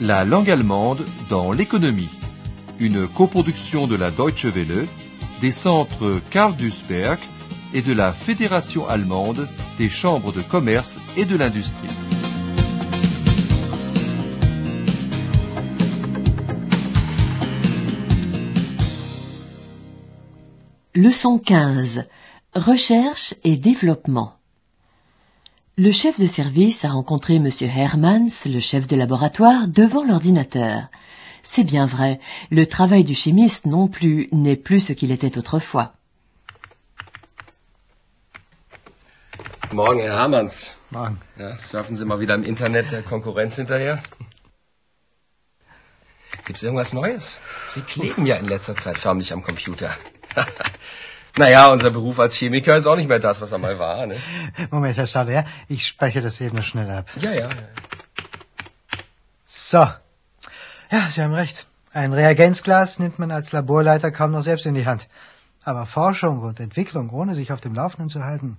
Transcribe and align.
La 0.00 0.24
langue 0.24 0.50
allemande 0.50 1.04
dans 1.30 1.52
l'économie. 1.52 2.08
Une 2.80 3.06
coproduction 3.06 3.86
de 3.86 3.94
la 3.94 4.10
Deutsche 4.10 4.46
Welle, 4.46 4.88
des 5.40 5.52
centres 5.52 6.20
Karl 6.30 6.56
Duisberg 6.56 7.20
et 7.74 7.82
de 7.82 7.92
la 7.92 8.12
Fédération 8.12 8.88
allemande 8.88 9.48
des 9.78 9.88
chambres 9.88 10.32
de 10.32 10.42
commerce 10.42 10.98
et 11.16 11.24
de 11.26 11.36
l'industrie. 11.36 11.88
Leçon 20.96 21.38
15. 21.38 22.04
Recherche 22.54 23.34
et 23.44 23.56
développement. 23.56 24.32
Le 25.76 25.90
chef 25.90 26.20
de 26.20 26.28
service 26.28 26.84
a 26.84 26.90
rencontré 26.90 27.34
M. 27.34 27.48
Hermans, 27.62 28.46
le 28.46 28.60
chef 28.60 28.86
de 28.86 28.94
laboratoire, 28.94 29.66
devant 29.66 30.04
l'ordinateur. 30.04 30.84
C'est 31.42 31.64
bien 31.64 31.84
vrai, 31.84 32.20
le 32.52 32.64
travail 32.64 33.02
du 33.02 33.16
chimiste 33.16 33.66
non 33.66 33.88
plus 33.88 34.28
n'est 34.30 34.54
plus 34.54 34.78
ce 34.78 34.92
qu'il 34.92 35.10
était 35.10 35.36
autrefois. 35.36 35.92
Morgen, 39.72 39.98
Herr 39.98 40.14
Hermanns. 40.14 40.70
Morgen. 40.92 41.18
Ja, 41.36 41.56
surfen 41.56 41.96
Sie 41.96 42.04
mal 42.04 42.20
wieder 42.20 42.36
im 42.36 42.44
Internet 42.44 42.92
der 42.92 43.02
Konkurrenz 43.02 43.56
hinterher? 43.56 44.00
Gibt's 46.46 46.62
irgendwas 46.62 46.92
Neues? 46.92 47.40
Sie 47.72 47.80
kleben 47.80 48.26
ja 48.26 48.36
in 48.36 48.46
letzter 48.46 48.76
Zeit 48.76 48.96
förmlich 48.96 49.32
am 49.32 49.42
Computer. 49.42 49.90
naja, 51.36 51.72
unser 51.72 51.90
Beruf 51.90 52.18
als 52.20 52.34
Chemiker 52.34 52.76
ist 52.76 52.86
auch 52.86 52.96
nicht 52.96 53.08
mehr 53.08 53.18
das, 53.18 53.40
was 53.40 53.52
er 53.52 53.58
mal 53.58 53.78
war. 53.78 54.06
Ne? 54.06 54.16
Moment, 54.70 54.96
Herr 54.96 55.06
Schade, 55.06 55.32
ja? 55.32 55.44
Ich 55.68 55.86
speichere 55.86 56.22
das 56.22 56.40
eben 56.40 56.56
noch 56.56 56.62
schnell 56.64 56.90
ab. 56.90 57.06
Ja, 57.20 57.32
ja. 57.32 57.48
So. 59.44 59.78
Ja, 59.78 61.00
Sie 61.10 61.22
haben 61.22 61.34
recht. 61.34 61.66
Ein 61.92 62.12
Reagenzglas 62.12 62.98
nimmt 62.98 63.18
man 63.18 63.30
als 63.30 63.52
Laborleiter 63.52 64.10
kaum 64.10 64.32
noch 64.32 64.42
selbst 64.42 64.66
in 64.66 64.74
die 64.74 64.86
Hand. 64.86 65.08
Aber 65.62 65.86
Forschung 65.86 66.42
und 66.42 66.60
Entwicklung, 66.60 67.10
ohne 67.10 67.34
sich 67.34 67.52
auf 67.52 67.60
dem 67.60 67.74
Laufenden 67.74 68.08
zu 68.08 68.24
halten, 68.24 68.58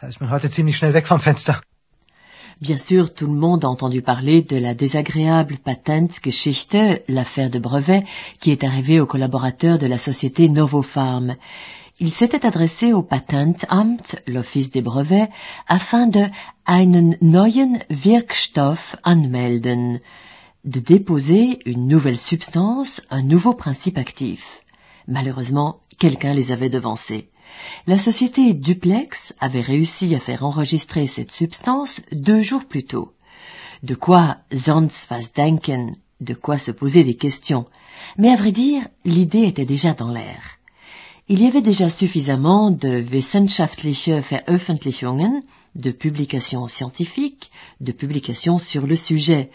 da 0.00 0.06
ist 0.06 0.20
man 0.20 0.30
heute 0.30 0.50
ziemlich 0.50 0.76
schnell 0.76 0.94
weg 0.94 1.06
vom 1.06 1.20
Fenster. 1.20 1.60
Bien 2.60 2.78
sûr, 2.78 3.14
tout 3.14 3.26
le 3.26 3.34
monde 3.34 3.64
a 3.64 3.70
entendu 3.70 4.02
parler 4.02 4.42
de 4.42 4.58
la 4.58 4.74
désagréable 4.74 5.56
Patentgeschichte, 5.56 7.02
l'affaire 7.08 7.50
de 7.50 7.58
brevet, 7.58 8.04
qui 8.38 8.52
est 8.52 8.64
arrivée 8.64 9.00
aux 9.00 9.06
collaborateurs 9.06 9.78
de 9.78 9.86
la 9.86 9.98
société 9.98 10.48
Novopharm. 10.48 11.36
Il 12.02 12.14
s'était 12.14 12.46
adressé 12.46 12.94
au 12.94 13.02
Patentamt, 13.02 14.16
l'office 14.26 14.70
des 14.70 14.80
brevets, 14.80 15.28
afin 15.68 16.06
de 16.06 16.30
einen 16.64 17.18
neuen 17.20 17.78
Wirkstoff 17.90 18.96
anmelden, 19.04 20.00
de 20.64 20.80
déposer 20.80 21.58
une 21.66 21.86
nouvelle 21.88 22.18
substance, 22.18 23.02
un 23.10 23.20
nouveau 23.20 23.52
principe 23.52 23.98
actif. 23.98 24.62
Malheureusement, 25.08 25.82
quelqu'un 25.98 26.32
les 26.32 26.52
avait 26.52 26.70
devancés. 26.70 27.28
La 27.86 27.98
société 27.98 28.54
Duplex 28.54 29.34
avait 29.38 29.60
réussi 29.60 30.14
à 30.14 30.20
faire 30.20 30.42
enregistrer 30.42 31.06
cette 31.06 31.32
substance 31.32 32.00
deux 32.12 32.40
jours 32.40 32.64
plus 32.64 32.84
tôt. 32.84 33.12
De 33.82 33.94
quoi 33.94 34.38
sonst 34.56 35.10
was 35.10 35.32
denken, 35.36 35.94
de 36.22 36.32
quoi 36.32 36.56
se 36.56 36.70
poser 36.70 37.04
des 37.04 37.18
questions. 37.18 37.66
Mais 38.16 38.30
à 38.30 38.36
vrai 38.36 38.52
dire, 38.52 38.88
l'idée 39.04 39.44
était 39.44 39.66
déjà 39.66 39.92
dans 39.92 40.10
l'air. 40.10 40.59
Il 41.32 41.40
y 41.40 41.46
avait 41.46 41.62
déjà 41.62 41.90
suffisamment 41.90 42.72
de 42.72 42.88
wissenschaftliche 42.88 44.08
Veröffentlichungen, 44.08 45.42
de 45.76 45.92
publications 45.92 46.66
scientifiques, 46.66 47.52
de 47.80 47.92
publications 47.92 48.58
sur 48.58 48.86
le 48.86 48.96
sujet. 48.96 49.50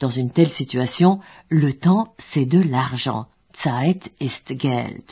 Dans 0.00 0.10
une 0.10 0.30
telle 0.30 0.52
situation, 0.52 1.20
le 1.48 1.72
temps, 1.72 2.14
c'est 2.18 2.44
de 2.44 2.60
l'argent. 2.60 3.26
Zeit 3.54 4.12
ist 4.20 4.54
Geld 4.54 5.02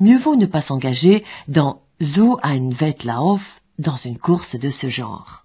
mieux 0.00 0.18
vaut 0.18 0.36
ne 0.36 0.46
pas 0.46 0.62
s'engager 0.62 1.24
dans 1.48 1.82
so 2.00 2.38
ein 2.42 2.70
Wettlauf, 2.70 3.60
dans 3.78 3.96
une 3.96 4.18
course 4.18 4.56
de 4.56 4.70
ce 4.70 4.88
genre. 4.88 5.44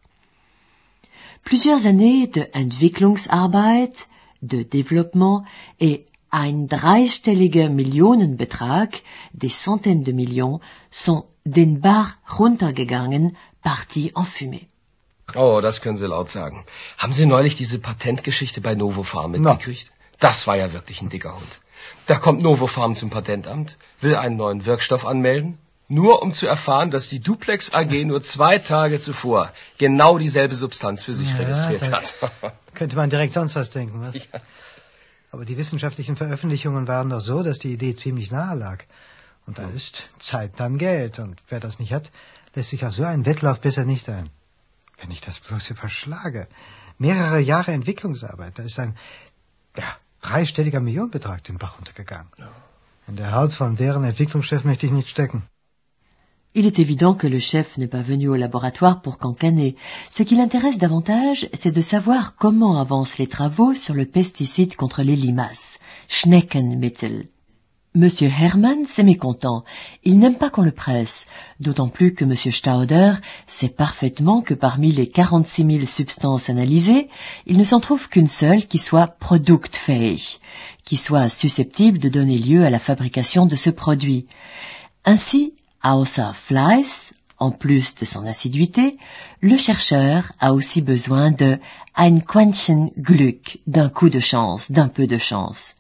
Plusieurs 1.44 1.88
années 1.88 2.28
de 2.28 2.46
Entwicklungsarbeit, 2.54 4.08
de 4.42 4.64
développement 4.64 5.44
et 5.80 6.06
ein 6.30 6.68
dreistelliger 6.68 7.70
Millionenbetrag, 7.70 9.02
des 9.34 9.64
centaines 9.64 10.04
de 10.04 10.14
millions, 10.14 10.62
sont 10.92 11.26
den 11.44 11.82
Bach 11.82 12.18
runtergegangen, 12.38 13.38
partis 13.62 14.12
en 14.16 14.26
fumée. 14.26 14.68
Oh, 15.36 15.60
das 15.62 15.82
können 15.82 15.96
Sie 15.96 16.08
laut 16.08 16.30
sagen. 16.30 16.66
Haben 16.98 17.14
Sie 17.14 17.26
neulich 17.26 17.56
diese 17.56 17.80
Patentgeschichte 17.80 18.62
bei 18.62 18.76
Novofarm 18.76 19.32
mitgekriegt? 19.32 19.88
No. 19.88 19.96
Das 20.20 20.48
war 20.48 20.58
ja 20.58 20.74
wirklich 20.74 21.02
ein 21.02 21.10
dicker 21.10 21.36
Hund. 21.36 21.60
Da 22.08 22.16
kommt 22.16 22.42
Novofarm 22.42 22.96
zum 22.96 23.10
Patentamt, 23.10 23.78
will 24.02 24.16
einen 24.16 24.38
neuen 24.38 24.66
Wirkstoff 24.66 25.06
anmelden, 25.06 25.58
nur 25.88 26.22
um 26.22 26.32
zu 26.32 26.48
erfahren, 26.48 26.92
dass 26.92 27.10
die 27.10 27.20
Duplex 27.20 27.74
AG 27.74 28.06
nur 28.06 28.22
zwei 28.22 28.60
Tage 28.60 29.00
zuvor 29.00 29.52
genau 29.78 30.18
dieselbe 30.18 30.56
Substanz 30.56 31.04
für 31.04 31.16
sich 31.16 31.30
ja, 31.32 31.38
registriert 31.38 31.92
hat. 31.92 32.14
könnte 32.76 32.96
man 32.96 33.10
direkt 33.10 33.34
sonst 33.34 33.56
was 33.56 33.72
denken, 33.72 34.02
was? 34.02 34.16
Ja. 34.16 34.40
Aber 35.32 35.46
die 35.46 35.58
wissenschaftlichen 35.58 36.16
Veröffentlichungen 36.16 36.88
waren 36.88 37.10
doch 37.10 37.22
so, 37.22 37.44
dass 37.44 37.60
die 37.60 37.74
Idee 37.74 37.94
ziemlich 37.94 38.32
nahe 38.32 38.56
lag. 38.56 38.84
Und 39.46 39.58
da 39.58 39.68
ist 39.70 40.10
Zeit 40.20 40.60
dann 40.60 40.78
Geld. 40.78 41.20
Und 41.20 41.42
wer 41.50 41.60
das 41.60 41.80
nicht 41.80 41.94
hat, 41.94 42.12
lässt 42.56 42.70
sich 42.70 42.86
auf 42.86 42.94
so 42.94 43.04
einen 43.04 43.26
Wettlauf 43.26 43.62
besser 43.62 43.86
nicht 43.86 44.10
ein. 44.10 44.30
Wenn 45.00 45.12
ich 45.12 45.22
das 45.22 45.40
bloß 45.40 45.70
überschlage. 45.70 46.48
Mehrere 46.98 47.40
Jahre 47.40 47.72
Entwicklungsarbeit, 47.72 48.60
da 48.60 48.64
ist 48.64 48.80
ein, 48.80 48.98
ja, 49.78 49.86
dreistelliger 50.22 50.82
Millionenbetrag 50.82 51.44
den 51.44 51.58
Bach 51.58 51.78
runtergegangen. 51.78 52.28
Ja. 52.38 52.52
In 53.08 53.16
der 53.16 53.32
Haut 53.32 53.54
von 53.54 53.76
deren 53.76 54.04
Entwicklungschef 54.04 54.66
möchte 54.66 54.86
ich 54.86 54.92
nicht 54.92 55.10
stecken. 55.10 55.44
Il 56.56 56.66
est 56.66 56.80
évident 56.80 57.14
que 57.14 57.28
le 57.28 57.38
chef 57.38 57.78
n'est 57.78 57.88
pas 57.88 58.02
venu 58.02 58.28
au 58.28 58.36
laboratoire 58.36 59.02
pour 59.02 59.20
cancaner. 59.20 59.76
Ce 60.10 60.24
qui 60.24 60.36
l'intéresse 60.36 60.80
davantage, 60.80 61.48
c'est 61.54 61.72
de 61.72 61.82
savoir 61.82 62.36
comment 62.36 62.80
avancent 62.80 63.20
les 63.20 63.28
travaux 63.28 63.76
sur 63.76 63.94
le 63.94 64.06
pesticide 64.06 64.76
contre 64.76 65.04
les 65.04 65.16
limaces, 65.16 65.78
Schneckenmittel. 66.08 67.28
Monsieur 67.94 68.30
Hermann 68.30 68.84
s'est 68.86 69.04
mécontent. 69.04 69.64
Il 70.04 70.18
n'aime 70.18 70.38
pas 70.38 70.50
qu'on 70.50 70.64
le 70.64 70.72
presse, 70.72 71.28
d'autant 71.60 71.88
plus 71.88 72.16
que 72.16 72.26
Monsieur 72.26 72.52
Stauder 72.52 73.14
sait 73.46 73.70
parfaitement 73.70 74.42
que 74.42 74.56
parmi 74.56 74.92
les 74.92 75.08
46 75.08 75.66
000 75.66 75.86
substances 75.86 76.50
analysées, 76.50 77.10
il 77.46 77.58
ne 77.58 77.64
s'en 77.64 77.80
trouve 77.80 78.10
qu'une 78.10 78.28
seule 78.28 78.66
qui 78.66 78.80
soit 78.80 79.08
produktfähig, 79.08 80.40
qui 80.84 80.98
soit 80.98 81.30
susceptible 81.30 82.00
de 82.00 82.10
donner 82.10 82.40
lieu 82.40 82.66
à 82.66 82.72
la 82.72 82.80
fabrication 82.80 83.46
de 83.46 83.56
ce 83.56 83.70
produit. 83.70 84.26
Ainsi, 85.06 85.54
außer 85.84 86.34
Fleiss, 86.34 87.14
en 87.38 87.52
plus 87.52 87.96
de 87.96 88.06
son 88.06 88.26
assiduité, 88.26 88.98
le 89.42 89.58
chercheur 89.58 90.32
a 90.40 90.54
aussi 90.54 90.82
besoin 90.82 91.32
de 91.32 91.58
ein 91.96 92.22
Quäntchen 92.22 92.92
Glück, 92.98 93.60
d'un 93.68 93.90
coup 93.90 94.10
de 94.10 94.20
chance, 94.20 94.72
d'un 94.72 94.90
peu 94.90 95.08
de 95.08 95.18
chance. 95.18 95.76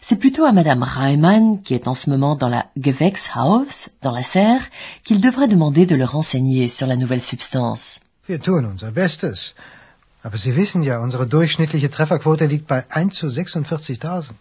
C'est 0.00 0.16
plutôt 0.16 0.44
à 0.44 0.52
Madame 0.52 0.82
Reimann, 0.82 1.62
qui 1.62 1.74
est 1.74 1.88
en 1.88 1.94
ce 1.94 2.10
moment 2.10 2.36
dans 2.36 2.48
la 2.48 2.66
Gewächshaus, 2.76 3.88
dans 4.02 4.12
la 4.12 4.22
serre, 4.22 4.62
qu'il 5.04 5.20
devrait 5.20 5.48
demander 5.48 5.86
de 5.86 5.96
le 5.96 6.04
renseigner 6.04 6.68
sur 6.68 6.86
la 6.86 6.96
nouvelle 6.96 7.22
substance. 7.22 8.00
Wir 8.26 8.38
tun 8.40 8.64
unser 8.64 8.90
Bestes. 8.90 9.54
Aber 10.22 10.36
Sie 10.36 10.54
wissen 10.56 10.82
ja, 10.82 11.00
unsere 11.00 11.26
durchschnittliche 11.26 11.90
Trefferquote 11.90 12.46
liegt 12.46 12.66
bei 12.66 12.84
1 12.90 13.14
zu 13.14 13.28
46.000. 13.28 14.34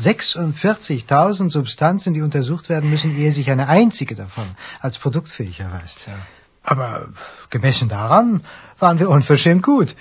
46.000 0.00 1.50
Substanzen, 1.50 2.14
die 2.14 2.22
untersucht 2.22 2.68
werden 2.68 2.90
müssen, 2.90 3.16
ehe 3.16 3.32
sich 3.32 3.50
eine 3.50 3.68
einzige 3.68 4.14
davon 4.14 4.44
als 4.80 4.98
produktfähig 4.98 5.60
erweist. 5.60 6.06
Ja. 6.06 6.14
Aber 6.62 7.08
gemessen 7.50 7.88
daran 7.88 8.42
waren 8.78 8.98
wir 8.98 9.08
unverschämt 9.08 9.62
gut. 9.62 9.94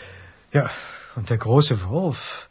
Ja, 0.51 0.69
und 1.15 1.29
der 1.29 1.37
große 1.37 1.83
Wurf, 1.83 2.49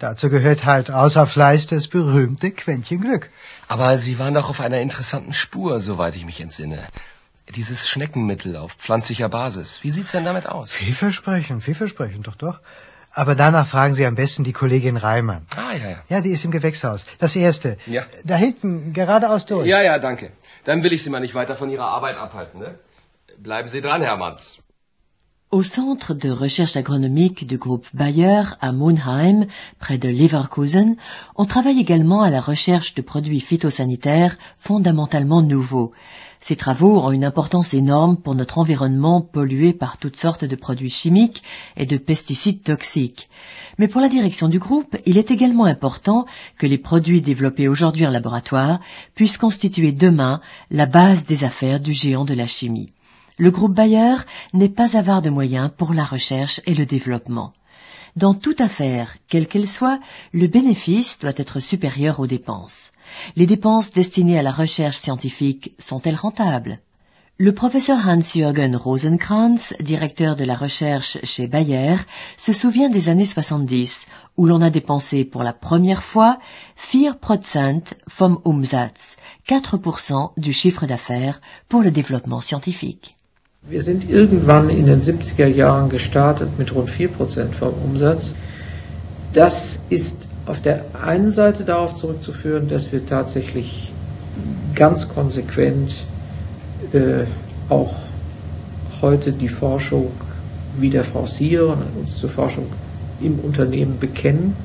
Dazu 0.00 0.30
gehört 0.30 0.64
halt 0.64 0.90
außer 0.90 1.26
Fleiß 1.26 1.66
das 1.66 1.86
berühmte 1.86 2.52
Quäntchen 2.52 3.02
Glück. 3.02 3.28
Aber 3.68 3.98
Sie 3.98 4.18
waren 4.18 4.32
doch 4.32 4.48
auf 4.48 4.62
einer 4.62 4.80
interessanten 4.80 5.34
Spur, 5.34 5.78
soweit 5.78 6.16
ich 6.16 6.24
mich 6.24 6.40
entsinne. 6.40 6.86
Dieses 7.54 7.86
Schneckenmittel 7.86 8.56
auf 8.56 8.72
pflanzlicher 8.72 9.28
Basis. 9.28 9.80
Wie 9.82 9.90
sieht's 9.90 10.12
denn 10.12 10.24
damit 10.24 10.46
aus? 10.46 10.72
Vielversprechend, 10.72 11.62
vielversprechend, 11.62 12.26
doch, 12.26 12.36
doch. 12.36 12.60
Aber 13.12 13.34
danach 13.34 13.66
fragen 13.66 13.94
Sie 13.94 14.06
am 14.06 14.14
besten 14.14 14.44
die 14.44 14.52
Kollegin 14.52 14.96
Reimann. 14.96 15.46
Ah, 15.56 15.74
ja, 15.74 15.90
ja. 15.90 15.96
Ja, 16.08 16.20
die 16.20 16.30
ist 16.30 16.44
im 16.44 16.52
Gewächshaus. 16.52 17.06
Das 17.18 17.34
erste. 17.34 17.76
Ja. 17.86 18.04
Da 18.24 18.36
hinten, 18.36 18.92
geradeaus 18.92 19.46
durch. 19.46 19.66
Ja, 19.66 19.82
ja, 19.82 19.98
danke. 19.98 20.30
Dann 20.64 20.84
will 20.84 20.92
ich 20.92 21.02
Sie 21.02 21.10
mal 21.10 21.20
nicht 21.20 21.34
weiter 21.34 21.56
von 21.56 21.70
Ihrer 21.70 21.86
Arbeit 21.86 22.16
abhalten, 22.16 22.60
ne? 22.60 22.78
Bleiben 23.38 23.68
Sie 23.68 23.80
dran, 23.80 24.02
Herr 24.02 24.16
Manns. 24.16 24.59
Au 25.52 25.64
centre 25.64 26.14
de 26.14 26.30
recherche 26.30 26.76
agronomique 26.76 27.44
du 27.44 27.58
groupe 27.58 27.88
Bayer 27.92 28.44
à 28.60 28.70
Monheim, 28.70 29.46
près 29.80 29.98
de 29.98 30.08
Leverkusen, 30.08 30.94
on 31.34 31.44
travaille 31.44 31.80
également 31.80 32.22
à 32.22 32.30
la 32.30 32.40
recherche 32.40 32.94
de 32.94 33.02
produits 33.02 33.40
phytosanitaires 33.40 34.38
fondamentalement 34.56 35.42
nouveaux. 35.42 35.90
Ces 36.38 36.54
travaux 36.54 37.00
ont 37.00 37.10
une 37.10 37.24
importance 37.24 37.74
énorme 37.74 38.16
pour 38.16 38.36
notre 38.36 38.58
environnement 38.58 39.22
pollué 39.22 39.72
par 39.72 39.98
toutes 39.98 40.16
sortes 40.16 40.44
de 40.44 40.54
produits 40.54 40.88
chimiques 40.88 41.42
et 41.76 41.84
de 41.84 41.96
pesticides 41.96 42.62
toxiques. 42.62 43.28
Mais 43.76 43.88
pour 43.88 44.00
la 44.00 44.08
direction 44.08 44.46
du 44.46 44.60
groupe, 44.60 44.96
il 45.04 45.18
est 45.18 45.32
également 45.32 45.64
important 45.64 46.26
que 46.58 46.66
les 46.68 46.78
produits 46.78 47.22
développés 47.22 47.66
aujourd'hui 47.66 48.06
en 48.06 48.10
laboratoire 48.10 48.78
puissent 49.16 49.36
constituer 49.36 49.90
demain 49.90 50.40
la 50.70 50.86
base 50.86 51.24
des 51.24 51.42
affaires 51.42 51.80
du 51.80 51.92
géant 51.92 52.24
de 52.24 52.34
la 52.34 52.46
chimie 52.46 52.92
le 53.40 53.50
groupe 53.50 53.72
Bayer 53.72 54.16
n'est 54.52 54.68
pas 54.68 54.98
avare 54.98 55.22
de 55.22 55.30
moyens 55.30 55.70
pour 55.74 55.94
la 55.94 56.04
recherche 56.04 56.60
et 56.66 56.74
le 56.74 56.84
développement. 56.84 57.54
Dans 58.14 58.34
toute 58.34 58.60
affaire, 58.60 59.16
quelle 59.28 59.48
qu'elle 59.48 59.68
soit, 59.68 59.98
le 60.34 60.46
bénéfice 60.46 61.18
doit 61.18 61.32
être 61.34 61.58
supérieur 61.58 62.20
aux 62.20 62.26
dépenses. 62.26 62.90
Les 63.36 63.46
dépenses 63.46 63.92
destinées 63.92 64.38
à 64.38 64.42
la 64.42 64.52
recherche 64.52 64.98
scientifique 64.98 65.74
sont-elles 65.78 66.16
rentables? 66.16 66.80
Le 67.38 67.54
professeur 67.54 68.06
Hans-Jürgen 68.06 68.76
Rosenkranz, 68.76 69.72
directeur 69.80 70.36
de 70.36 70.44
la 70.44 70.54
recherche 70.54 71.16
chez 71.24 71.46
Bayer, 71.46 71.96
se 72.36 72.52
souvient 72.52 72.90
des 72.90 73.08
années 73.08 73.24
70, 73.24 74.04
où 74.36 74.44
l'on 74.44 74.60
a 74.60 74.68
dépensé 74.68 75.24
pour 75.24 75.44
la 75.44 75.54
première 75.54 76.02
fois 76.02 76.38
4% 76.92 77.94
vom 78.18 78.38
Umsatz, 78.44 79.16
4% 79.48 80.32
du 80.36 80.52
chiffre 80.52 80.84
d'affaires 80.84 81.40
pour 81.70 81.80
le 81.80 81.90
développement 81.90 82.42
scientifique. 82.42 83.16
Wir 83.68 83.82
sind 83.82 84.08
irgendwann 84.08 84.70
in 84.70 84.86
den 84.86 85.02
70er 85.02 85.46
Jahren 85.46 85.90
gestartet 85.90 86.48
mit 86.58 86.74
rund 86.74 86.88
4% 86.88 87.52
vom 87.52 87.74
Umsatz. 87.84 88.34
Das 89.34 89.80
ist 89.90 90.16
auf 90.46 90.62
der 90.62 90.86
einen 91.00 91.30
Seite 91.30 91.64
darauf 91.64 91.92
zurückzuführen, 91.94 92.68
dass 92.68 92.90
wir 92.90 93.04
tatsächlich 93.04 93.92
ganz 94.74 95.08
konsequent 95.08 96.04
äh, 96.94 97.26
auch 97.68 97.94
heute 99.02 99.30
die 99.30 99.50
Forschung 99.50 100.10
wieder 100.78 101.04
forcieren 101.04 101.82
und 101.82 102.00
uns 102.00 102.16
zur 102.16 102.30
Forschung 102.30 102.64
im 103.20 103.38
Unternehmen 103.40 103.98
bekennen. 104.00 104.56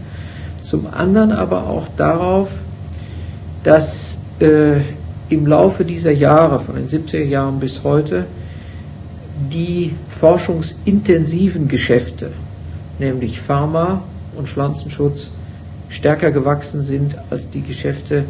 Zum 0.63 0.87
anderen 0.87 1.33
aber 1.33 1.67
auch 1.67 1.89
darauf, 1.97 2.49
dass 3.61 4.17
äh, 4.39 4.79
im 5.27 5.45
Laufe 5.45 5.83
dieser 5.83 6.11
Jahre, 6.11 6.61
von 6.61 6.75
den 6.75 6.87
70er 6.87 7.25
Jahren 7.25 7.59
bis 7.59 7.83
heute, 7.83 8.25
die 9.51 9.93
forschungsintensiven 10.09 11.67
Geschäfte, 11.67 12.31
nämlich 12.99 13.39
Pharma 13.41 14.03
und 14.35 14.47
Pflanzenschutz, 14.47 15.29
stärker 15.89 16.31
gewachsen 16.31 16.81
sind 16.81 17.15
als 17.29 17.49
die 17.49 17.61
Geschäfte, 17.61 18.25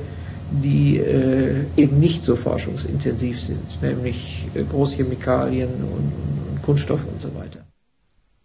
die 0.51 0.97
äh, 0.97 1.65
eben 1.77 1.99
nicht 1.99 2.23
so 2.23 2.35
forschungsintensiv 2.35 3.41
sind, 3.41 3.81
nämlich 3.81 4.45
äh, 4.53 4.63
Großchemikalien 4.63 5.69
und, 5.69 6.11
und 6.51 6.61
Kunststoffe 6.61 7.05
und 7.05 7.21
so 7.21 7.33
weiter. 7.35 7.64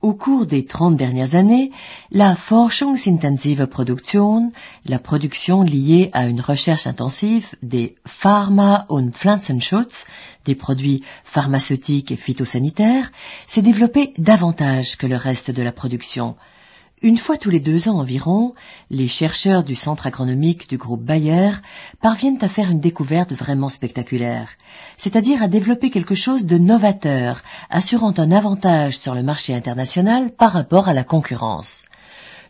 Au 0.03 0.15
cours 0.15 0.47
des 0.47 0.65
30 0.65 0.97
dernières 0.97 1.35
années, 1.35 1.73
la 2.11 2.35
forschungsintensive 2.35 3.67
Produktion, 3.67 4.51
la 4.87 4.99
production 4.99 5.63
liée 5.63 6.09
à 6.15 6.27
une 6.27 6.41
recherche 6.41 6.87
intensive 6.87 7.55
des 7.61 7.97
Pharma- 8.07 8.87
und 8.89 9.11
Pflanzenschutz, 9.13 10.07
des 10.47 10.55
produits 10.55 11.03
pharmaceutiques 11.25 12.13
et 12.13 12.17
phytosanitaires, 12.17 13.13
s'est 13.47 13.61
développée 13.61 14.15
davantage 14.17 14.97
que 14.97 15.07
le 15.07 15.17
reste 15.17 15.51
de 15.51 15.63
la 15.63 15.71
production, 15.71 16.35
une 17.03 17.17
fois 17.17 17.39
tous 17.39 17.49
les 17.49 17.61
deux 17.61 17.89
ans 17.89 17.99
environ, 17.99 18.55
les 18.91 19.09
chercheurs 19.09 19.65
du 19.65 19.75
centre 19.75 20.07
agronomique 20.07 20.69
du 20.69 20.77
groupe 20.77 21.03
Bayer 21.03 21.53
parviennent 22.03 22.43
à 22.43 22.49
faire 22.49 22.71
une 22.71 22.81
découverte 22.81 23.33
vraiment 23.33 23.71
spectaculaire, 23.71 24.51
c'est-à-dire 24.99 25.43
à 25.43 25.49
développer 25.49 25.91
quelque 25.91 26.15
chose 26.15 26.45
de 26.45 26.59
novateur, 26.59 27.43
assurant 27.71 28.13
un 28.19 28.33
avantage 28.33 28.99
sur 28.99 29.15
le 29.15 29.23
marché 29.23 29.55
international 29.55 30.31
par 30.31 30.53
rapport 30.53 30.89
à 30.89 30.95
la 30.95 31.05
concurrence. 31.05 31.85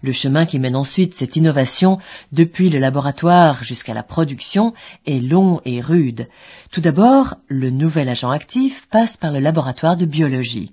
Le 0.03 0.13
chemin 0.13 0.47
qui 0.47 0.59
mène 0.59 0.77
ensuite 0.77 1.15
cette 1.15 1.37
innovation 1.37 1.99
depuis 2.33 2.71
le 2.71 2.79
laboratoire 2.79 3.63
jusqu'à 3.63 3.95
la 3.95 4.03
production 4.03 4.73
est 5.07 5.21
long 5.21 5.61
et 5.65 5.81
rude. 5.81 6.27
Tout 6.73 6.81
d'abord, 6.81 7.37
le 7.49 7.71
nouvel 7.71 8.09
agent 8.09 8.31
actif 8.31 8.89
passe 8.91 9.17
par 9.17 9.31
le 9.31 9.41
laboratoire 9.41 9.97
de 9.97 10.07
biologie. 10.07 10.73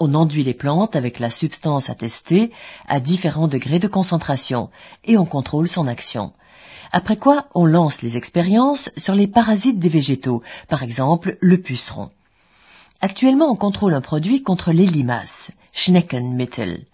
On 0.00 0.14
enduit 0.14 0.44
les 0.44 0.54
plantes 0.54 0.94
avec 0.94 1.18
la 1.18 1.30
substance 1.30 1.90
à 1.90 1.94
tester 1.94 2.52
à 2.86 3.00
différents 3.00 3.48
degrés 3.48 3.80
de 3.80 3.88
concentration 3.88 4.70
et 5.04 5.18
on 5.18 5.24
contrôle 5.24 5.68
son 5.68 5.86
action. 5.86 6.32
Après 6.92 7.16
quoi, 7.16 7.46
on 7.54 7.66
lance 7.66 8.02
les 8.02 8.16
expériences 8.16 8.90
sur 8.96 9.14
les 9.14 9.26
parasites 9.26 9.78
des 9.78 9.88
végétaux, 9.88 10.42
par 10.68 10.82
exemple 10.82 11.36
le 11.40 11.58
puceron. 11.58 12.10
Actuellement, 13.00 13.50
on 13.50 13.56
contrôle 13.56 13.94
un 13.94 14.00
produit 14.00 14.42
contre 14.42 14.72
les 14.72 14.86
limaces, 14.86 15.50
Schneckenmittel. 15.72 16.84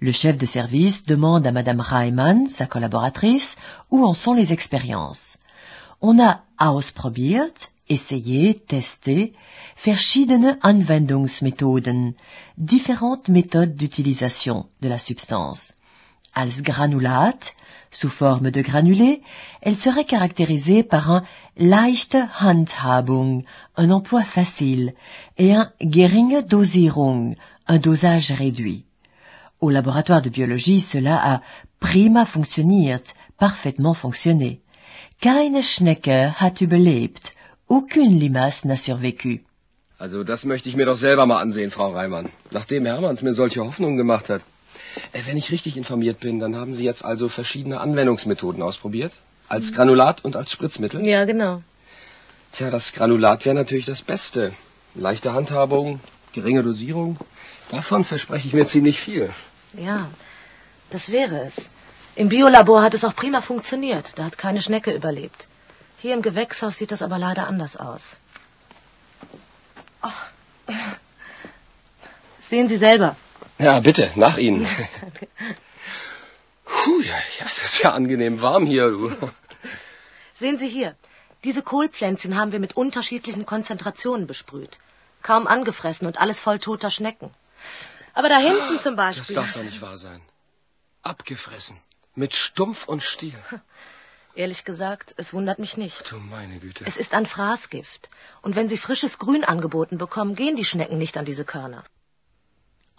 Le 0.00 0.12
chef 0.12 0.38
de 0.38 0.46
service 0.46 1.04
demande 1.04 1.46
à 1.46 1.52
Madame 1.52 1.80
Reimann, 1.80 2.46
sa 2.46 2.66
collaboratrice, 2.66 3.56
où 3.90 4.04
en 4.04 4.14
sont 4.14 4.34
les 4.34 4.52
expériences. 4.52 5.36
On 6.00 6.20
a 6.20 6.42
ausprobiert, 6.60 7.50
essayé, 7.88 8.54
testé, 8.54 9.32
verschiedene 9.76 10.58
Anwendungsmethoden, 10.62 12.14
différentes 12.56 13.28
méthodes 13.28 13.74
d'utilisation 13.74 14.66
de 14.80 14.88
la 14.88 14.98
substance. 14.98 15.72
Als 16.34 16.62
Granulat, 16.62 17.54
sous 17.90 18.10
forme 18.10 18.50
de 18.50 18.60
granulé, 18.60 19.22
elle 19.62 19.76
serait 19.76 20.04
caractérisée 20.04 20.82
par 20.82 21.10
un 21.10 21.22
leichte 21.56 22.16
Handhabung, 22.40 23.44
un 23.76 23.90
emploi 23.90 24.22
facile, 24.22 24.94
et 25.38 25.54
un 25.54 25.72
geringe 25.80 26.44
Dosierung, 26.44 27.34
un 27.66 27.78
dosage 27.78 28.32
réduit. 28.32 28.84
Au 29.60 29.70
laboratoire 29.70 30.22
de 30.22 30.28
biologie, 30.28 30.80
cela 30.80 31.16
a 31.34 31.40
prima 31.80 32.24
funktioniert, 32.24 33.14
parfaitement 33.38 33.94
fonctionné. 33.94 34.60
Keine 35.20 35.62
Schnecke 35.62 36.32
hat 36.38 36.60
überlebt, 36.60 37.34
aucune 37.68 38.18
limace 38.18 38.64
n'a 38.64 38.76
survécu. 38.76 39.40
Also 39.98 40.22
das 40.22 40.44
möchte 40.44 40.68
ich 40.68 40.76
mir 40.76 40.86
doch 40.86 40.96
selber 40.96 41.26
mal 41.26 41.40
ansehen, 41.40 41.70
Frau 41.70 41.92
Reimann. 41.92 42.30
Nachdem 42.50 42.86
Hermanns 42.86 43.22
mir 43.22 43.32
solche 43.32 43.64
Hoffnungen 43.64 43.96
gemacht 43.96 44.28
hat. 44.28 44.42
Äh, 45.12 45.22
wenn 45.26 45.36
ich 45.36 45.50
richtig 45.50 45.76
informiert 45.76 46.20
bin, 46.20 46.38
dann 46.38 46.54
haben 46.56 46.74
Sie 46.74 46.84
jetzt 46.84 47.04
also 47.04 47.28
verschiedene 47.28 47.80
Anwendungsmethoden 47.80 48.62
ausprobiert? 48.62 49.12
Als 49.48 49.72
Granulat 49.72 50.24
und 50.24 50.36
als 50.36 50.52
Spritzmittel? 50.52 51.04
Ja, 51.04 51.24
genau. 51.24 51.62
Tja, 52.52 52.70
das 52.70 52.92
Granulat 52.92 53.44
wäre 53.44 53.54
natürlich 53.54 53.86
das 53.86 54.02
Beste. 54.02 54.52
Leichte 54.94 55.32
Handhabung, 55.32 56.00
geringe 56.32 56.62
Dosierung. 56.62 57.16
Davon 57.70 58.04
verspreche 58.04 58.46
ich 58.46 58.54
mir 58.54 58.66
ziemlich 58.66 59.00
viel. 59.00 59.30
Ja, 59.74 60.08
das 60.90 61.10
wäre 61.10 61.40
es. 61.46 61.70
Im 62.14 62.28
Biolabor 62.28 62.82
hat 62.82 62.94
es 62.94 63.04
auch 63.04 63.14
prima 63.14 63.40
funktioniert. 63.40 64.12
Da 64.16 64.24
hat 64.24 64.38
keine 64.38 64.62
Schnecke 64.62 64.92
überlebt. 64.92 65.48
Hier 66.00 66.14
im 66.14 66.22
Gewächshaus 66.22 66.76
sieht 66.76 66.92
das 66.92 67.02
aber 67.02 67.18
leider 67.18 67.48
anders 67.48 67.76
aus. 67.76 68.16
Oh. 70.02 70.72
Sehen 72.40 72.68
Sie 72.68 72.76
selber. 72.76 73.16
Ja, 73.58 73.80
bitte, 73.80 74.10
nach 74.14 74.38
Ihnen. 74.38 74.64
Puh, 76.64 77.00
ja, 77.00 77.16
ja, 77.38 77.44
das 77.44 77.64
ist 77.64 77.82
ja 77.82 77.92
angenehm 77.92 78.40
warm 78.40 78.64
hier, 78.64 78.90
du. 78.90 79.12
Sehen 80.34 80.58
Sie 80.58 80.68
hier. 80.68 80.94
Diese 81.42 81.62
Kohlpflänzchen 81.62 82.36
haben 82.36 82.52
wir 82.52 82.60
mit 82.60 82.76
unterschiedlichen 82.76 83.44
Konzentrationen 83.44 84.28
besprüht. 84.28 84.78
Kaum 85.22 85.48
angefressen 85.48 86.06
und 86.06 86.20
alles 86.20 86.38
voll 86.38 86.60
toter 86.60 86.90
Schnecken. 86.90 87.34
Aber 88.14 88.28
da 88.28 88.38
hinten 88.38 88.78
zum 88.80 88.94
Beispiel. 88.94 89.34
Das 89.34 89.44
darf 89.44 89.54
doch 89.54 89.64
nicht 89.64 89.82
wahr 89.82 89.98
sein. 89.98 90.22
Abgefressen. 91.02 91.80
Mit 92.14 92.34
Stumpf 92.34 92.86
und 92.86 93.02
Stiel. 93.02 93.34
Ehrlich 94.42 94.64
gesagt, 94.64 95.14
es 95.16 95.32
wundert 95.34 95.58
mich 95.58 95.76
nicht. 95.76 96.12
Du 96.12 96.18
meine 96.18 96.60
Güte. 96.60 96.84
Es 96.86 96.96
ist 96.96 97.12
ein 97.12 97.26
Fraßgift. 97.26 98.08
Und 98.40 98.54
wenn 98.54 98.68
Sie 98.68 98.78
frisches 98.78 99.18
Grün 99.18 99.42
angeboten 99.42 99.98
bekommen, 99.98 100.36
gehen 100.36 100.54
die 100.54 100.64
Schnecken 100.64 100.96
nicht 100.96 101.18
an 101.18 101.24
diese 101.24 101.44
Körner. 101.44 101.82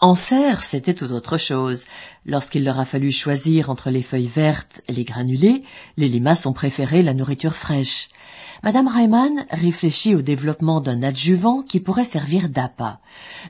En 0.01 0.15
serre, 0.15 0.63
c'était 0.63 0.93
tout 0.93 1.11
autre 1.11 1.37
chose. 1.37 1.83
Lorsqu'il 2.25 2.63
leur 2.63 2.79
a 2.79 2.85
fallu 2.85 3.11
choisir 3.11 3.69
entre 3.69 3.89
les 3.89 4.01
feuilles 4.01 4.27
vertes 4.27 4.81
et 4.87 4.93
les 4.93 5.03
granulés, 5.03 5.63
les 5.97 6.07
limaces 6.07 6.45
ont 6.45 6.53
préféré 6.53 7.03
la 7.03 7.13
nourriture 7.13 7.53
fraîche. 7.53 8.07
Madame 8.63 8.87
Reimann 8.87 9.45
réfléchit 9.51 10.15
au 10.15 10.21
développement 10.21 10.79
d'un 10.79 11.03
adjuvant 11.03 11.63
qui 11.63 11.81
pourrait 11.81 12.05
servir 12.05 12.47
d'appât. 12.47 12.99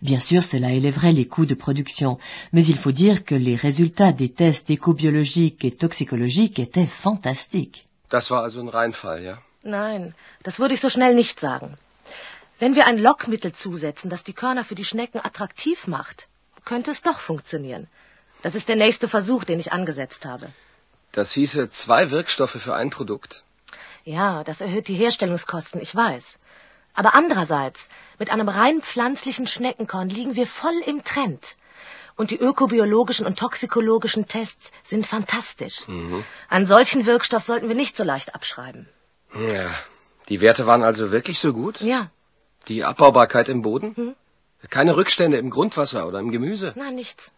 Bien 0.01 0.19
sûr, 0.19 0.43
cela 0.43 0.71
élèverait 0.71 1.13
les 1.13 1.27
coûts 1.27 1.45
de 1.45 1.53
production, 1.53 2.17
mais 2.51 2.65
il 2.65 2.77
faut 2.77 2.91
dire 2.91 3.25
que 3.25 3.35
les 3.35 3.55
résultats 3.55 4.11
des 4.11 4.29
tests 4.29 4.71
écobiologiques 4.71 5.65
et 5.65 5.71
toxicologiques 5.71 6.57
étaient 6.57 6.87
fantastiques. 6.87 7.85
Das 8.09 8.31
war 8.31 8.41
also 8.43 8.59
ein 8.59 8.69
Reinfall, 8.69 9.23
ja? 9.23 9.37
Nein, 9.63 10.13
das 10.41 10.59
würde 10.59 10.73
ich 10.73 10.79
so 10.79 10.89
schnell 10.89 11.13
nicht 11.13 11.39
sagen. 11.39 11.77
Wenn 12.57 12.75
wir 12.75 12.87
ein 12.87 12.97
Lockmittel 12.97 13.51
zusetzen, 13.51 14.09
das 14.09 14.23
die 14.23 14.33
Körner 14.33 14.63
für 14.63 14.75
die 14.75 14.85
Schnecken 14.85 15.19
attraktiv 15.23 15.85
macht, 15.85 16.28
könnte 16.69 16.91
es 16.91 17.01
doch 17.01 17.19
funktionieren. 17.19 17.87
Das 18.43 18.55
ist 18.55 18.69
der 18.69 18.75
nächste 18.75 19.07
Versuch, 19.07 19.43
den 19.43 19.59
ich 19.59 19.73
angesetzt 19.77 20.25
habe. 20.31 20.47
Das 21.11 21.31
hieße 21.31 21.69
zwei 21.69 22.11
Wirkstoffe 22.11 22.61
für 22.65 22.75
ein 22.75 22.91
Produkt. 22.91 23.43
Ja, 24.17 24.43
das 24.43 24.61
erhöht 24.61 24.87
die 24.87 24.99
Herstellungskosten, 25.03 25.81
ich 25.81 25.95
weiß. 25.95 26.37
Aber 26.93 27.15
andererseits, 27.15 27.89
mit 28.19 28.29
einem 28.31 28.49
rein 28.49 28.81
pflanzlichen 28.81 29.47
Schneckenkorn 29.47 30.09
liegen 30.09 30.35
wir 30.35 30.45
voll 30.45 30.79
im 30.85 31.03
Trend. 31.03 31.57
Und 32.15 32.31
die 32.31 32.39
ökobiologischen 32.49 33.25
und 33.25 33.39
toxikologischen 33.39 34.27
Tests 34.27 34.71
sind 34.83 35.07
fantastisch. 35.07 35.87
Mhm. 35.87 36.23
Einen 36.49 36.67
solchen 36.67 37.05
Wirkstoff 37.07 37.43
sollten 37.43 37.67
wir 37.69 37.75
nicht 37.83 37.97
so 37.97 38.03
leicht 38.03 38.35
abschreiben. 38.35 38.87
Ja, 39.33 39.69
die 40.29 40.41
Werte 40.41 40.67
waren 40.67 40.83
also 40.83 41.11
wirklich 41.11 41.39
so 41.39 41.51
gut? 41.53 41.81
Ja. 41.81 42.11
Die 42.67 42.83
Abbaubarkeit 42.83 43.49
im 43.49 43.63
Boden? 43.63 43.93
Mhm. 43.95 44.15
Keine 44.69 44.95
Rückstände 44.97 45.37
im 45.37 45.49
Grundwasser 45.49 46.07
oder 46.07 46.19
im 46.19 46.31
Gemüse? 46.31 46.73
Nein, 46.75 46.95
nichts. 46.95 47.31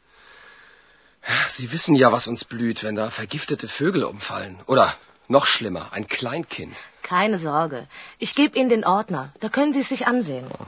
Sie 1.48 1.72
wissen 1.72 1.96
ja, 1.96 2.12
was 2.12 2.28
uns 2.28 2.46
blüht, 2.46 2.84
wenn 2.84 2.96
da 2.96 3.10
vergiftete 3.10 3.68
Vögel 3.68 4.04
umfallen. 4.04 4.60
Oder 4.66 4.94
noch 5.28 5.46
schlimmer, 5.46 5.94
ein 5.94 6.08
Kleinkind. 6.08 6.76
Keine 7.04 7.38
Sorge. 7.38 7.88
Ich 8.18 8.34
gebe 8.34 8.58
Ihnen 8.58 8.70
den 8.70 8.86
Ordner. 8.86 9.32
Da 9.40 9.50
können 9.50 9.72
Sie 9.72 9.82
es 9.82 9.90
sich 9.90 10.08
ansehen. 10.08 10.48
Oh. 10.52 10.66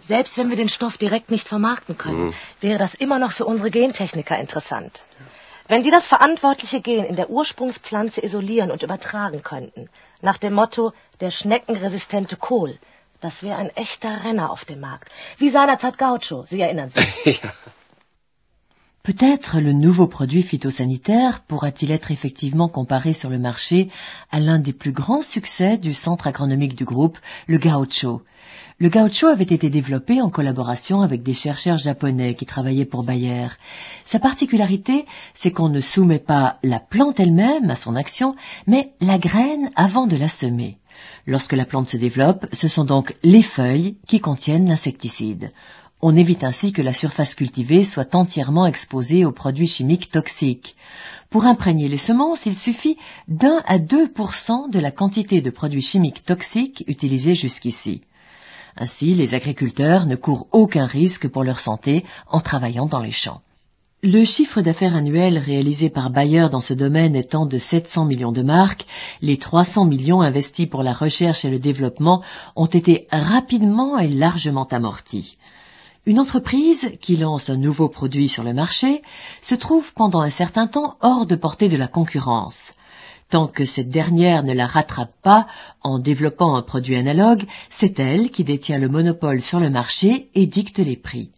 Selbst 0.00 0.38
wenn 0.38 0.50
wir 0.50 0.56
den 0.56 0.68
Stoff 0.68 0.96
direkt 0.96 1.30
nicht 1.30 1.48
vermarkten 1.48 1.98
können, 1.98 2.26
mhm. 2.26 2.34
wäre 2.60 2.78
das 2.78 2.94
immer 2.94 3.18
noch 3.18 3.32
für 3.32 3.44
unsere 3.44 3.70
Gentechniker 3.70 4.38
interessant. 4.38 5.02
Wenn 5.68 5.82
die 5.82 5.90
das 5.90 6.06
verantwortliche 6.06 6.80
Gen 6.80 7.04
in 7.04 7.16
der 7.16 7.30
Ursprungspflanze 7.30 8.24
isolieren 8.24 8.70
und 8.70 8.82
übertragen 8.82 9.42
könnten, 9.42 9.88
nach 10.20 10.38
dem 10.38 10.54
Motto 10.54 10.92
der 11.20 11.30
schneckenresistente 11.30 12.36
Kohl, 12.36 12.78
das 13.22 13.42
wäre 13.42 13.56
ein 13.56 13.70
echter 13.70 14.24
Renner 14.24 14.50
auf 14.50 14.64
dem 14.64 14.80
Markt. 14.80 15.08
Wie 15.38 15.50
seinerzeit 15.50 15.96
Gaucho, 15.96 16.44
Sie 16.48 16.60
erinnern 16.60 16.90
sich. 16.90 17.24
ja. 17.42 17.52
Peut-être 19.02 19.58
le 19.58 19.72
nouveau 19.72 20.06
produit 20.06 20.44
phytosanitaire 20.44 21.40
pourra-t-il 21.40 21.90
être 21.90 22.12
effectivement 22.12 22.68
comparé 22.68 23.12
sur 23.12 23.30
le 23.30 23.38
marché 23.38 23.88
à 24.30 24.38
l'un 24.38 24.60
des 24.60 24.72
plus 24.72 24.92
grands 24.92 25.22
succès 25.22 25.76
du 25.76 25.92
centre 25.92 26.28
agronomique 26.28 26.76
du 26.76 26.84
groupe, 26.84 27.18
le 27.48 27.58
gaucho. 27.58 28.22
Le 28.78 28.90
gaucho 28.90 29.26
avait 29.26 29.42
été 29.42 29.70
développé 29.70 30.20
en 30.20 30.30
collaboration 30.30 31.00
avec 31.00 31.24
des 31.24 31.34
chercheurs 31.34 31.78
japonais 31.78 32.34
qui 32.34 32.46
travaillaient 32.46 32.84
pour 32.84 33.02
Bayer. 33.02 33.48
Sa 34.04 34.20
particularité, 34.20 35.06
c'est 35.34 35.50
qu'on 35.50 35.68
ne 35.68 35.80
soumet 35.80 36.20
pas 36.20 36.58
la 36.62 36.78
plante 36.78 37.18
elle-même 37.18 37.70
à 37.70 37.76
son 37.76 37.96
action, 37.96 38.36
mais 38.68 38.92
la 39.00 39.18
graine 39.18 39.70
avant 39.74 40.06
de 40.06 40.16
la 40.16 40.28
semer. 40.28 40.78
Lorsque 41.26 41.52
la 41.52 41.64
plante 41.64 41.88
se 41.88 41.96
développe, 41.96 42.46
ce 42.52 42.68
sont 42.68 42.84
donc 42.84 43.14
les 43.22 43.42
feuilles 43.42 43.96
qui 44.06 44.20
contiennent 44.20 44.68
l'insecticide. 44.68 45.52
On 46.00 46.16
évite 46.16 46.42
ainsi 46.42 46.72
que 46.72 46.82
la 46.82 46.92
surface 46.92 47.36
cultivée 47.36 47.84
soit 47.84 48.16
entièrement 48.16 48.66
exposée 48.66 49.24
aux 49.24 49.30
produits 49.30 49.68
chimiques 49.68 50.10
toxiques. 50.10 50.74
Pour 51.30 51.44
imprégner 51.44 51.88
les 51.88 51.98
semences, 51.98 52.44
il 52.46 52.56
suffit 52.56 52.98
d'un 53.28 53.62
à 53.66 53.78
deux 53.78 54.08
de 54.08 54.78
la 54.78 54.90
quantité 54.90 55.40
de 55.40 55.50
produits 55.50 55.80
chimiques 55.80 56.24
toxiques 56.24 56.84
utilisés 56.88 57.36
jusqu'ici. 57.36 58.02
Ainsi, 58.76 59.14
les 59.14 59.34
agriculteurs 59.34 60.06
ne 60.06 60.16
courent 60.16 60.48
aucun 60.50 60.86
risque 60.86 61.28
pour 61.28 61.44
leur 61.44 61.60
santé 61.60 62.04
en 62.26 62.40
travaillant 62.40 62.86
dans 62.86 63.00
les 63.00 63.12
champs. 63.12 63.42
Le 64.04 64.24
chiffre 64.24 64.62
d'affaires 64.62 64.96
annuel 64.96 65.38
réalisé 65.38 65.88
par 65.88 66.10
Bayer 66.10 66.48
dans 66.50 66.60
ce 66.60 66.74
domaine 66.74 67.14
étant 67.14 67.46
de 67.46 67.56
700 67.56 68.04
millions 68.04 68.32
de 68.32 68.42
marques, 68.42 68.84
les 69.20 69.36
300 69.36 69.84
millions 69.84 70.22
investis 70.22 70.66
pour 70.66 70.82
la 70.82 70.92
recherche 70.92 71.44
et 71.44 71.50
le 71.50 71.60
développement 71.60 72.20
ont 72.56 72.66
été 72.66 73.06
rapidement 73.12 74.00
et 74.00 74.08
largement 74.08 74.64
amortis. 74.64 75.38
Une 76.04 76.18
entreprise 76.18 76.90
qui 77.00 77.16
lance 77.16 77.48
un 77.48 77.56
nouveau 77.56 77.88
produit 77.88 78.28
sur 78.28 78.42
le 78.42 78.52
marché 78.52 79.02
se 79.40 79.54
trouve 79.54 79.92
pendant 79.94 80.20
un 80.20 80.30
certain 80.30 80.66
temps 80.66 80.96
hors 81.00 81.24
de 81.24 81.36
portée 81.36 81.68
de 81.68 81.76
la 81.76 81.86
concurrence. 81.86 82.72
Tant 83.28 83.46
que 83.46 83.64
cette 83.64 83.90
dernière 83.90 84.42
ne 84.42 84.52
la 84.52 84.66
rattrape 84.66 85.14
pas 85.22 85.46
en 85.80 86.00
développant 86.00 86.56
un 86.56 86.62
produit 86.62 86.96
analogue, 86.96 87.44
c'est 87.70 88.00
elle 88.00 88.32
qui 88.32 88.42
détient 88.42 88.80
le 88.80 88.88
monopole 88.88 89.42
sur 89.42 89.60
le 89.60 89.70
marché 89.70 90.28
et 90.34 90.46
dicte 90.46 90.78
les 90.78 90.96
prix. 90.96 91.30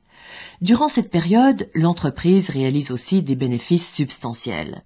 Durant 0.61 0.89
cette 0.89 1.11
période, 1.11 1.69
l'entreprise 1.75 2.51
réalise 2.51 2.91
aussi 2.91 3.23
des 3.23 3.37
bénéfices 3.37 3.95
substantiels. 3.95 4.83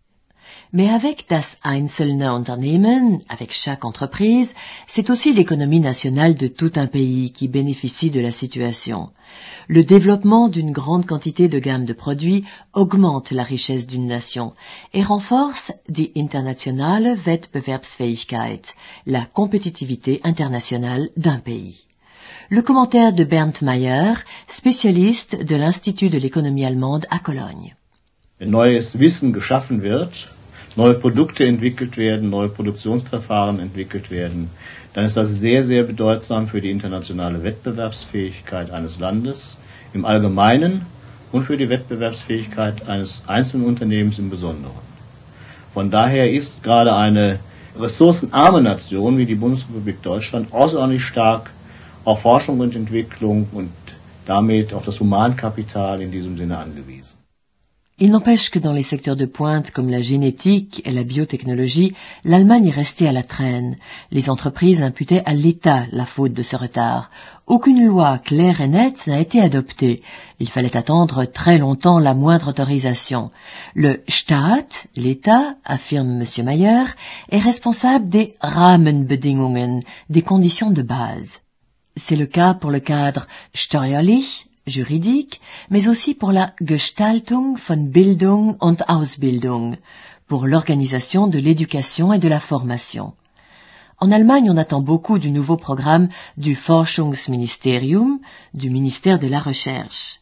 Mais 0.72 0.88
avec 0.90 1.26
das 1.28 1.56
einzelne 1.64 2.22
Unternehmen, 2.22 3.20
avec 3.28 3.52
chaque 3.52 3.84
entreprise, 3.84 4.54
c'est 4.86 5.10
aussi 5.10 5.32
l'économie 5.32 5.80
nationale 5.80 6.34
de 6.34 6.46
tout 6.46 6.72
un 6.76 6.86
pays 6.86 7.32
qui 7.32 7.48
bénéficie 7.48 8.10
de 8.10 8.20
la 8.20 8.32
situation. 8.32 9.10
Le 9.66 9.84
développement 9.84 10.48
d'une 10.48 10.72
grande 10.72 11.06
quantité 11.06 11.48
de 11.48 11.58
gamme 11.58 11.84
de 11.84 11.92
produits 11.92 12.44
augmente 12.74 13.30
la 13.30 13.44
richesse 13.44 13.86
d'une 13.86 14.06
nation 14.06 14.52
et 14.92 15.02
renforce 15.02 15.72
die 15.88 16.12
internationale 16.16 17.16
Wettbewerbsfähigkeit, 17.24 18.74
la 19.06 19.24
compétitivité 19.24 20.20
internationale 20.24 21.08
d'un 21.16 21.38
pays. 21.38 21.87
Le 22.50 22.62
commentaire 22.62 23.12
de 23.12 23.24
Bernd 23.24 23.60
Mayer, 23.60 24.14
spécialiste 24.48 25.44
de 25.44 25.54
l'Institut 25.54 26.08
de 26.08 26.16
l'économie 26.16 26.64
allemande 26.64 27.04
à 27.10 27.18
Cologne. 27.18 27.74
Neues 28.40 28.98
Wissen 28.98 29.34
geschaffen 29.34 29.82
wird, 29.82 30.28
neue 30.74 30.94
Produkte 30.94 31.44
entwickelt 31.44 31.98
werden, 31.98 32.30
neue 32.30 32.48
Produktionsverfahren 32.48 33.60
entwickelt 33.60 34.10
werden, 34.10 34.48
dann 34.94 35.04
ist 35.04 35.18
das 35.18 35.28
sehr, 35.28 35.62
sehr 35.62 35.82
bedeutsam 35.82 36.48
für 36.48 36.62
die 36.62 36.70
internationale 36.70 37.44
Wettbewerbsfähigkeit 37.44 38.70
eines 38.70 38.98
Landes 38.98 39.58
im 39.92 40.06
Allgemeinen 40.06 40.86
und 41.32 41.42
für 41.42 41.58
die 41.58 41.68
Wettbewerbsfähigkeit 41.68 42.88
eines 42.88 43.24
einzelnen 43.26 43.66
Unternehmens 43.66 44.18
im 44.18 44.30
Besonderen. 44.30 44.88
Von 45.74 45.90
daher 45.90 46.32
ist 46.32 46.62
gerade 46.62 46.96
eine 46.96 47.40
ressourcenarme 47.78 48.62
Nation 48.62 49.18
wie 49.18 49.26
die 49.26 49.34
Bundesrepublik 49.34 50.02
Deutschland 50.02 50.54
außerordentlich 50.54 51.04
stark 51.04 51.50
Il 58.00 58.12
n'empêche 58.12 58.50
que 58.50 58.60
dans 58.60 58.72
les 58.72 58.84
secteurs 58.84 59.16
de 59.16 59.26
pointe 59.26 59.72
comme 59.72 59.88
la 59.90 60.00
génétique 60.00 60.80
et 60.86 60.92
la 60.92 61.02
biotechnologie, 61.02 61.94
l'Allemagne 62.24 62.68
est 62.68 62.70
restée 62.70 63.08
à 63.08 63.12
la 63.12 63.24
traîne. 63.24 63.76
Les 64.12 64.30
entreprises 64.30 64.82
imputaient 64.82 65.24
à 65.26 65.34
l'État 65.34 65.84
la 65.90 66.04
faute 66.04 66.32
de 66.32 66.44
ce 66.44 66.54
retard. 66.54 67.10
Aucune 67.48 67.84
loi 67.84 68.18
claire 68.18 68.60
et 68.60 68.68
nette 68.68 69.06
n'a 69.08 69.18
été 69.18 69.40
adoptée. 69.40 70.02
Il 70.38 70.48
fallait 70.48 70.76
attendre 70.76 71.24
très 71.24 71.58
longtemps 71.58 71.98
la 71.98 72.14
moindre 72.14 72.48
autorisation. 72.48 73.32
Le 73.74 74.04
Staat, 74.06 74.86
l'État, 74.94 75.56
affirme 75.64 76.22
M. 76.22 76.44
Mayer, 76.44 76.84
est 77.30 77.40
responsable 77.40 78.08
des 78.08 78.36
Rahmenbedingungen, 78.40 79.82
des 80.08 80.22
conditions 80.22 80.70
de 80.70 80.82
base. 80.82 81.40
C'est 81.98 82.16
le 82.16 82.26
cas 82.26 82.54
pour 82.54 82.70
le 82.70 82.80
cadre 82.80 83.26
steuerlich, 83.54 84.46
juridique, 84.66 85.40
mais 85.68 85.88
aussi 85.88 86.14
pour 86.14 86.30
la 86.30 86.52
Gestaltung 86.60 87.56
von 87.56 87.90
Bildung 87.90 88.56
und 88.60 88.84
Ausbildung, 88.88 89.76
pour 90.28 90.46
l'organisation 90.46 91.26
de 91.26 91.38
l'éducation 91.38 92.12
et 92.12 92.18
de 92.18 92.28
la 92.28 92.40
formation. 92.40 93.14
En 93.98 94.12
Allemagne, 94.12 94.48
on 94.48 94.56
attend 94.56 94.80
beaucoup 94.80 95.18
du 95.18 95.30
nouveau 95.32 95.56
programme 95.56 96.08
du 96.36 96.54
Forschungsministerium, 96.54 98.20
du 98.54 98.70
ministère 98.70 99.18
de 99.18 99.26
la 99.26 99.40
Recherche. 99.40 100.20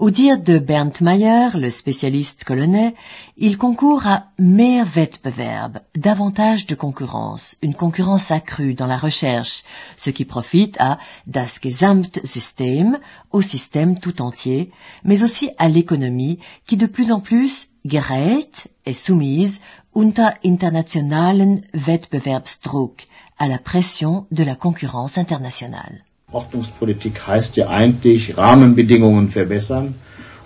Au 0.00 0.10
dire 0.10 0.38
de 0.40 0.58
Bernd 0.58 1.00
Mayer, 1.02 1.50
le 1.54 1.70
spécialiste 1.70 2.42
colonnais, 2.42 2.96
il 3.36 3.56
concourt 3.56 4.08
à 4.08 4.24
mehr 4.40 4.84
Wettbewerb, 4.84 5.78
davantage 5.94 6.66
de 6.66 6.74
concurrence, 6.74 7.56
une 7.62 7.74
concurrence 7.74 8.32
accrue 8.32 8.74
dans 8.74 8.88
la 8.88 8.96
recherche, 8.96 9.62
ce 9.96 10.10
qui 10.10 10.24
profite 10.24 10.76
à 10.80 10.98
das 11.28 11.60
Gesamtsystem, 11.62 12.98
au 13.30 13.40
système 13.40 13.96
tout 13.96 14.20
entier, 14.20 14.72
mais 15.04 15.22
aussi 15.22 15.50
à 15.58 15.68
l'économie 15.68 16.40
qui 16.66 16.76
de 16.76 16.86
plus 16.86 17.12
en 17.12 17.20
plus 17.20 17.68
gerät 17.84 18.66
est 18.86 18.94
soumise 18.94 19.60
unter 19.94 20.30
internationalen 20.44 21.60
Wettbewerbsdruck, 21.72 23.06
à 23.38 23.46
la 23.46 23.58
pression 23.58 24.26
de 24.32 24.42
la 24.42 24.56
concurrence 24.56 25.18
internationale. 25.18 26.02
Ordnungspolitik 26.34 27.26
heißt 27.26 27.56
ja 27.56 27.68
eigentlich 27.68 28.36
Rahmenbedingungen 28.36 29.30
verbessern. 29.30 29.94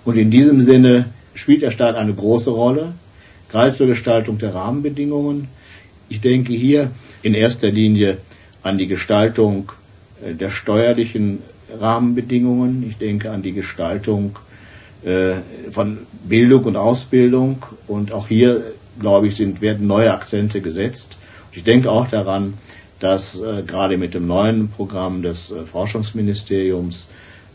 Und 0.05 0.17
in 0.17 0.31
diesem 0.31 0.61
Sinne 0.61 1.05
spielt 1.33 1.61
der 1.61 1.71
Staat 1.71 1.95
eine 1.95 2.13
große 2.13 2.51
Rolle, 2.51 2.93
gerade 3.49 3.73
zur 3.73 3.87
Gestaltung 3.87 4.37
der 4.37 4.53
Rahmenbedingungen. 4.53 5.47
Ich 6.07 6.21
denke 6.21 6.53
hier 6.53 6.91
in 7.21 7.33
erster 7.33 7.69
Linie 7.69 8.17
an 8.63 8.77
die 8.77 8.87
Gestaltung 8.87 9.71
äh, 10.23 10.33
der 10.33 10.51
steuerlichen 10.51 11.39
Rahmenbedingungen. 11.79 12.85
Ich 12.87 12.97
denke 12.97 13.31
an 13.31 13.41
die 13.41 13.53
Gestaltung 13.53 14.37
äh, 15.03 15.35
von 15.71 15.99
Bildung 16.27 16.63
und 16.65 16.75
Ausbildung. 16.75 17.63
Und 17.87 18.11
auch 18.11 18.27
hier, 18.27 18.63
glaube 18.99 19.27
ich, 19.27 19.35
sind, 19.35 19.61
werden 19.61 19.87
neue 19.87 20.13
Akzente 20.13 20.61
gesetzt. 20.61 21.17
Ich 21.51 21.63
denke 21.63 21.91
auch 21.91 22.07
daran, 22.07 22.53
dass 22.99 23.39
äh, 23.39 23.63
gerade 23.65 23.97
mit 23.97 24.13
dem 24.13 24.27
neuen 24.27 24.69
Programm 24.69 25.21
des 25.21 25.51
äh, 25.51 25.63
Forschungsministeriums 25.63 27.07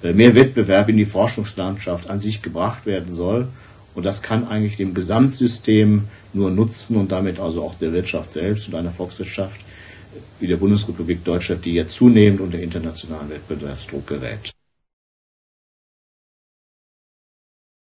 äh, 0.03 0.13
mehr 0.13 0.35
Wettbewerb 0.35 0.89
in 0.89 0.97
die 0.97 1.05
Forschungslandschaft 1.05 2.11
an 2.11 2.21
sich 2.21 2.43
gebracht 2.43 2.87
werden 2.87 3.15
soll. 3.15 3.49
Und 3.95 4.05
das 4.05 4.23
kann 4.23 4.49
eigentlich 4.49 4.77
dem 4.77 4.95
Gesamtsystem 4.95 6.05
nur 6.33 6.51
nutzen 6.51 6.97
und 6.97 7.13
damit 7.13 7.39
also 7.39 7.63
auch 7.63 7.75
der 7.77 7.93
Wirtschaft 7.93 8.33
selbst 8.33 8.69
und 8.69 8.75
einer 8.75 8.91
Volkswirtschaft 8.91 9.61
wie 10.41 10.47
der 10.47 10.57
Bundesrepublik 10.57 11.25
Deutschland, 11.25 11.65
die 11.65 11.75
ja 11.75 11.87
zunehmend 11.87 12.41
unter 12.41 12.59
internationalen 12.59 13.31
Wettbewerbsdruck 13.31 14.07
gerät. 14.07 14.54